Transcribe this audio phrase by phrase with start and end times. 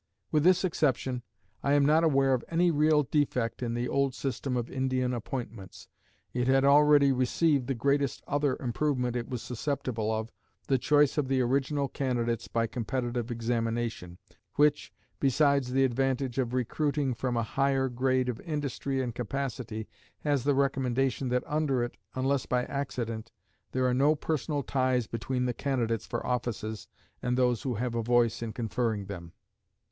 [0.31, 1.21] With this exception,
[1.61, 5.89] I am not aware of any real defect in the old system of Indian appointments.
[6.33, 10.31] It had already received the greatest other improvement it was susceptible of,
[10.65, 14.17] the choice of the original candidates by competitive examination,
[14.55, 19.87] which, besides the advantage of recruiting from a higher grade of industry and capacity,
[20.21, 23.31] has the recommendation that under it, unless by accident,
[23.71, 26.87] there are no personal ties between the candidates for offices
[27.21, 29.33] and those who have a voice in conferring them.